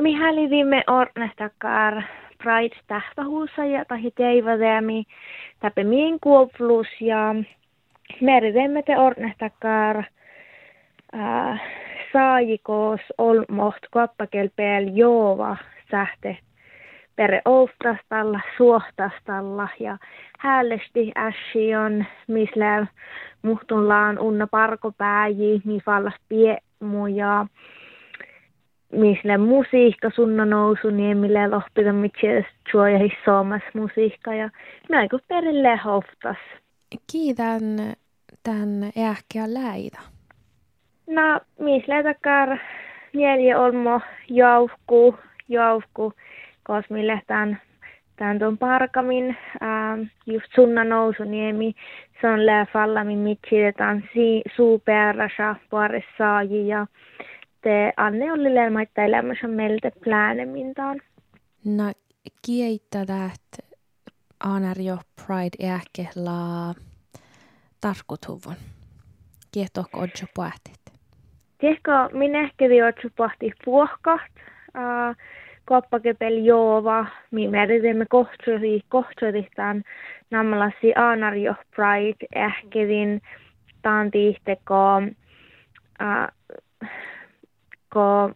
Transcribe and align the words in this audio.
Mikäli 0.00 0.50
viime 0.50 0.84
ornestakar 0.86 2.02
Pride 2.42 2.76
tähtähuusa 2.86 3.64
ja 3.64 3.84
tahi 3.84 4.10
teivademi 4.10 5.04
täpä 5.60 5.84
miin 5.84 6.20
kuoplus 6.20 6.86
ja 7.00 7.34
meridemme 8.20 8.82
te 8.82 8.98
ornestakar 8.98 10.02
saajikos 12.12 13.00
olmoht 13.18 13.82
koppakelpeel 13.90 14.88
joova 14.92 15.56
sähte 15.90 16.38
pere 17.16 17.42
oftastalla, 17.44 18.40
suohtastalla 18.56 19.68
ja 19.80 19.98
häälesti 20.38 21.12
ässi 21.16 21.76
on, 21.76 22.04
misle 22.26 22.88
muhtunlaan 23.42 24.18
unna 24.18 24.46
parkopääji, 24.46 25.62
mi 25.64 25.80
fallas 25.84 26.14
piemu 26.28 27.06
ja 27.06 27.46
misle 28.96 29.38
musiikka 29.38 30.10
sunna 30.10 30.44
nousu, 30.44 30.90
niin 30.90 31.18
mille 31.18 31.48
lohpita 31.48 31.92
mitse 31.92 32.44
suoja 32.70 32.98
hissoomas 32.98 33.62
musiikka 33.74 34.34
ja 34.34 34.50
näin 34.88 35.08
perille 35.28 35.76
hoftas. 35.76 36.36
Kiitän 37.12 37.62
tämän 38.42 38.92
ähkeä 39.10 39.54
läitä. 39.54 40.00
No, 41.06 41.40
misle 41.58 42.02
takar 42.02 42.58
neljä 43.14 43.60
olmo 43.60 44.00
jauhku, 44.28 45.14
jauhku, 45.48 46.12
kosmille 46.62 47.20
tämän 47.26 47.60
tämän 48.16 48.38
tuon 48.38 48.58
parkamin, 48.58 49.36
ää, 49.60 49.98
just 50.26 50.46
sunna 50.54 50.84
nousuniemi, 50.84 51.74
se 52.20 52.28
on 52.28 52.46
lääfalla, 52.46 53.04
mitsitetään 53.04 54.04
si, 54.14 54.42
suuperrasa 54.56 55.56
parissaaji 55.70 56.68
ja 56.68 56.86
te 57.66 57.92
anne 57.96 58.32
oli 58.32 58.54
lelmaita 58.54 59.02
elämässä 59.02 59.48
meiltä 59.48 59.90
pläänemintaan. 60.04 61.00
No, 61.64 61.92
kieittää 62.46 63.06
täht 63.06 63.72
Anarjo 64.44 64.96
Pride 65.16 65.72
ähke 65.72 66.08
la 66.16 66.74
tarkutuvun. 67.80 68.56
Kiehtohko 69.52 69.98
odjo 70.00 70.26
puhtit? 70.34 70.98
Tiedätkö, 71.58 71.92
minä 72.12 72.40
ehkä 72.40 72.64
odjo 72.64 73.10
puhti 73.16 73.52
puohkaht. 73.64 74.32
Uh, 74.68 75.16
koppakepel 75.64 76.44
joova, 76.44 77.06
mi 77.30 77.48
meritimme 77.48 78.06
kohtori, 78.08 78.80
kohtoritaan 78.88 79.82
nammalasi 80.30 80.92
Anarjo 80.96 81.54
Pride 81.76 82.26
ähkedin 82.36 83.20
tantiihte 83.82 84.56
ko, 84.64 84.96
uh, 84.96 86.36
ko, 87.96 88.30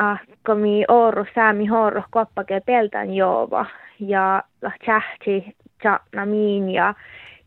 uh, 0.00 0.20
ko 0.46 0.54
mi 0.54 0.84
oru 0.88 1.26
säämi 1.34 1.66
horro 1.66 2.02
koppakepeltän 2.10 3.14
joova 3.14 3.66
ja 4.00 4.42
tjähti 4.84 5.56
tjatna 5.82 6.26
miin 6.26 6.70
ja 6.70 6.94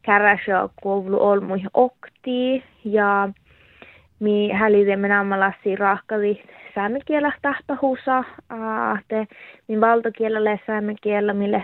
käräsö 0.02 0.70
kuulu 0.82 1.24
olmui 1.24 1.62
okti. 1.74 2.64
Ja 2.86 3.30
mi 4.20 4.52
hälidemme 4.52 5.08
nammalasi 5.08 5.76
rahkali 5.76 6.44
saamekielä 6.76 7.32
tahtahuusa, 7.42 8.24
te 9.08 9.28
min 9.68 9.82
valtakielellä 9.82 10.58
saamekielä, 10.68 11.34
mille 11.34 11.64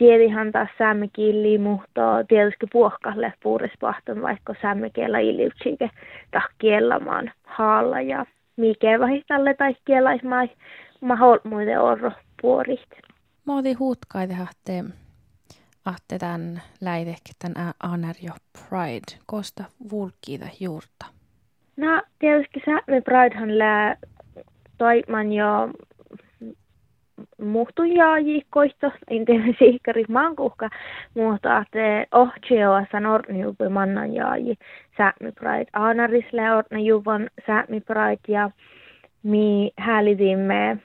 tiedihan 0.00 0.52
taas 0.52 0.68
saamekieli, 0.78 1.58
mutta 1.58 2.02
tietysti 2.28 2.66
puohkalle 2.72 3.32
puurispahton 3.42 4.22
vaikka 4.22 4.54
saamekielä 4.62 5.18
iliutsike 5.18 5.90
tahkielamaan 6.30 7.32
haalla 7.44 8.00
ja 8.00 8.26
mikä 8.56 9.00
vahitalle 9.00 9.54
tai 9.54 9.74
kielaismai 9.84 10.50
mahol 11.00 11.38
muiden 11.44 11.80
orro 11.80 12.12
puorit. 12.42 12.88
Mä 13.46 13.58
otin 13.58 13.78
huutkaita 13.78 14.34
ahte, 14.42 14.84
ahte 15.84 16.18
tämän 16.18 16.62
läidehkä 16.80 17.32
tämän 17.38 17.72
Anerjo 17.82 18.32
Pride, 18.52 19.22
kosta 19.26 19.64
vulkiita 19.90 20.46
juurta. 20.60 21.06
No 21.76 22.02
tietysti 22.18 22.60
Sápmi 22.66 23.00
Pridehan 23.00 23.58
lää 23.58 23.96
toiman 24.78 25.32
jo 25.32 25.46
muhtujaaji 27.40 28.42
koista, 28.50 28.90
en 29.10 29.24
tiedä 29.24 29.44
siikari 29.58 30.04
mankuhka, 30.08 30.68
mutta 31.14 31.64
te 31.70 32.06
ohjeoassa 32.12 33.00
norniupi 33.00 33.68
mannan 33.68 34.14
jaaji. 34.14 34.54
Sápmi 34.96 35.32
Pride. 35.32 35.70
Aanarisle 35.72 36.52
orna 36.54 36.78
juvan 36.78 37.30
Sápmi 37.46 37.80
Pride 37.80 38.28
ja 38.28 38.50
mi 39.22 39.72
häälitimme, 39.76 40.76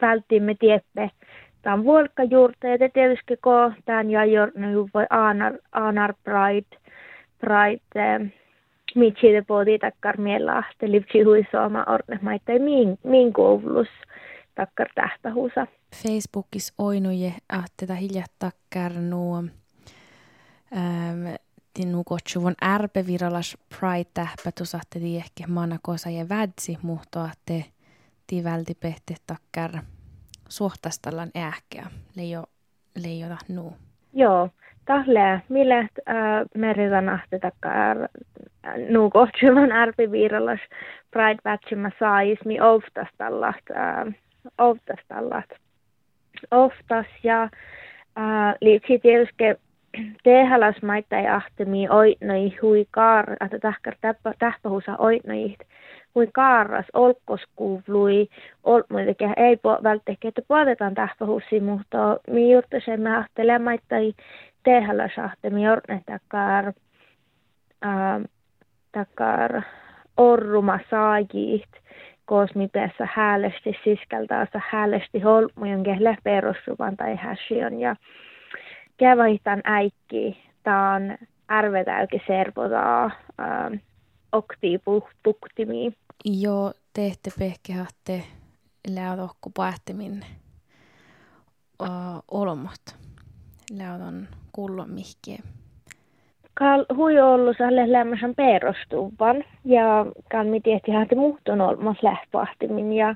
välttimme 0.00 0.54
tieppe. 0.54 1.10
Tämän 1.62 1.84
vuolkkajuurta 1.84 2.66
ja 2.66 2.88
tietysti 2.92 3.36
ko 3.36 3.72
tämän 3.84 4.10
ja 4.10 4.24
jorna 4.24 4.70
juvan 4.70 5.06
Aanar, 5.10 5.52
Aanar 5.72 6.14
Pride, 6.24 6.76
Pride 7.40 8.30
michide 8.96 9.42
podi 9.42 9.78
takkar 9.78 10.16
te 10.78 10.90
livchi 10.90 11.22
huisoama 11.22 11.84
orne 11.86 12.18
maitte 12.22 12.58
min 12.58 12.98
min 13.04 13.32
takkar 14.56 14.88
tähtähuusa. 14.94 15.66
Facebookis 16.02 16.72
oinuje 16.78 17.32
ahte 17.48 17.94
hiljat 17.94 18.32
takkar 18.38 18.92
nuo 18.92 19.38
ähm, 20.76 21.34
tinnu 21.74 22.04
kotsuvon 22.04 22.54
ärpe 22.64 23.06
viralas 23.06 23.56
pride 23.78 24.10
tähpätus 24.14 24.74
ahte 24.74 25.00
ehkä 25.16 25.44
manakosa 25.48 26.10
ja 26.10 26.28
vädsi 26.28 26.78
ti 28.26 28.44
välti 28.44 28.74
pehte 28.74 29.14
takkar 29.26 29.70
suhtastallan 30.48 31.30
ähkeä 31.36 31.86
leijo 32.16 32.44
leijota 32.96 33.36
nuu. 33.48 33.76
Joo, 34.12 34.48
tahle 34.84 35.42
mille 35.48 35.78
äh, 35.78 35.88
meritan 36.54 37.08
ahte 37.08 37.38
takkar 37.38 37.96
nu 38.88 39.10
kohtsuman 39.10 39.72
arpiviirallas 39.72 40.60
Pride 41.10 41.38
Batchima 41.44 41.90
saismi 41.98 42.60
oftastallat, 42.60 43.64
äh, 43.70 44.14
oftastallat. 44.58 45.50
Oftas 46.50 47.06
ja 47.22 47.42
äh, 47.42 48.54
liitsi 48.60 48.98
tietysti 48.98 49.44
tehalas 50.22 50.82
maita 50.82 51.14
ja 51.14 51.36
ahtemi 51.36 51.88
oitnoi 51.88 52.56
hui 52.62 52.86
kaar, 52.90 53.36
että 53.44 53.58
tähkär 53.58 53.94
tähpähuusa 54.38 54.96
oitnoi 54.98 55.56
hui 56.14 56.28
kaaras 56.32 56.86
olkkoskuvlui, 56.92 58.28
olmuitekin 58.64 59.32
ei 59.36 59.56
po, 59.56 59.78
välttämättä, 59.82 60.28
että 60.28 60.42
puoletaan 60.48 60.94
tähpähuusi, 60.94 61.60
mutta 61.60 62.18
mi 62.30 62.52
juurta 62.52 62.76
se 62.84 62.96
me 62.96 63.16
ahtele 63.16 63.58
maita 63.58 63.96
tehalas 64.62 65.18
ahtemi 65.18 65.68
ornetakar, 65.68 66.72
äh, 67.84 68.22
takar 68.92 69.62
orruma 70.16 70.78
saajit, 70.90 71.68
kosmipeessä 72.26 73.08
häälesti 73.14 73.76
siskeltäessä 73.84 74.60
häälesti 74.70 75.20
holmujen 75.20 75.82
kehle 75.82 76.18
perussuvan 76.24 76.96
tai 76.96 77.16
häsion 77.16 77.80
ja 77.80 77.96
kävaihtan 78.96 79.60
äikki 79.64 80.38
taan 80.62 81.18
ärvetäyki 81.52 82.22
servotaa 82.26 83.10
ähm, 83.40 83.74
okti 84.32 84.80
puktimi. 85.22 85.92
Jo 86.24 86.72
tehte 86.92 87.30
pehkehätte 87.38 88.22
läotohku 88.94 89.50
pähtimin 89.56 90.24
uh, 91.82 91.88
olmat. 92.30 92.96
Läoton 93.70 94.28
kullon 94.52 94.90
mihkiä 94.90 95.42
Kal 96.58 96.84
hui 96.96 97.20
ollut 97.20 97.56
sälle 97.58 97.92
lämmösen 97.92 98.34
perustuvan 98.34 99.44
ja 99.64 100.06
kan 100.30 100.46
mi 100.46 100.60
tietti 100.60 100.92
häntä 100.92 101.14
muhtun 101.14 101.60
olmas 101.60 102.02
lähpahtimin 102.02 102.92
ja 102.92 103.14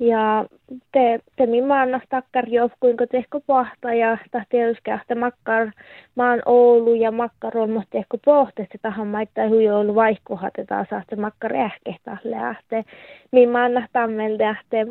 ja 0.00 0.44
te, 0.92 1.20
te 1.36 1.46
mi 1.46 1.62
maannas 1.62 2.02
takkar 2.08 2.44
kuinka 2.80 3.06
tehkö 3.06 3.40
pahta 3.46 3.94
ja 3.94 4.18
tahti 4.30 4.56
että 5.02 5.14
makkar 5.14 5.70
maan 6.14 6.42
Oulu 6.46 6.94
ja 6.94 7.12
makkar 7.12 7.58
on 7.58 7.70
mutta 7.70 7.88
tehkö 7.90 8.18
pohtesta 8.24 8.78
tahan 8.82 9.06
maittaa 9.06 9.48
hui 9.48 9.68
ollut 9.68 9.94
vaihkuhat 9.94 10.58
että 10.58 10.86
saatte 10.90 11.16
makkar 11.16 11.56
ähkehtä 11.56 12.16
lähte. 12.24 12.84
Mi 13.32 13.46
maannas 13.46 13.88
tammelta 13.92 14.48
ahte, 14.48 14.86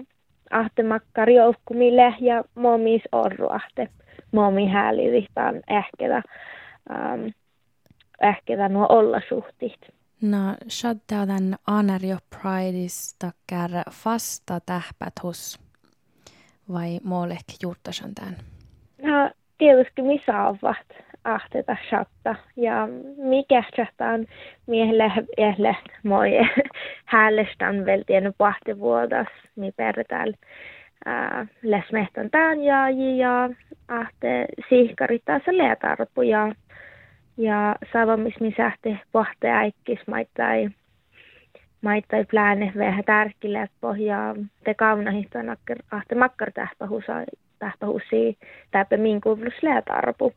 ahte 0.52 0.84
makkar 0.84 1.28
mille 1.74 2.14
ja 2.20 2.44
momis 2.56 3.02
orru 3.12 3.48
ahte 3.50 3.88
momi 4.32 4.68
häälivihtaan 4.68 5.56
ähketä. 5.72 6.22
Um, 6.90 7.32
ehkä 8.22 8.70
nuo 8.70 8.86
olla 8.90 9.22
suhtit. 9.30 9.80
No, 10.22 10.56
shaddadan 10.70 11.58
Anario 11.68 12.18
Prideista 12.30 13.32
kär 13.48 13.72
fasta 13.92 14.60
tähpät 14.66 15.14
vai 16.74 17.00
moolek 17.04 17.46
juurtasan 17.64 18.16
tämän? 18.16 18.38
No, 19.02 19.32
tietysti 19.58 20.02
missä 20.02 20.44
ovat. 20.44 21.08
ahteta 21.24 21.78
shatta. 21.90 22.36
Ja 22.56 22.88
mikä 23.18 23.64
on 24.14 24.26
miehelle 24.68 25.12
ehle 25.38 25.76
moi 26.04 26.32
häälestän 27.06 27.86
vielä 27.86 28.04
tiennyt 28.08 28.36
vuodas, 28.80 29.28
mi 29.56 29.72
pertääl 29.72 30.34
lesmehton 31.64 32.30
tämän 32.32 32.64
ja, 32.64 32.90
ja 32.90 33.50
ahte 33.88 34.46
siihkarit 34.70 35.22
taas 35.26 35.42
leetarpu 35.52 36.22
ja, 36.22 36.52
ja 37.38 37.76
savamis 37.94 38.40
mi 38.40 38.54
sähti 38.58 38.98
pohte 39.12 39.50
äikkis 39.50 40.00
maittai 40.08 40.70
maittai 41.82 42.26
plääne 42.26 42.72
vähän 42.78 43.04
tärkille 43.04 43.70
pohjaa 43.82 44.36
te 44.64 44.74
kaunahihtoon 44.74 45.58
ahte 45.92 46.16
makkar 46.16 46.52
tähpähusa 46.52 47.14
tähpähusi 47.60 48.38
täpä 48.72 48.98
min 48.98 49.22
kuulus 49.22 49.64
leetarpu. 49.64 50.34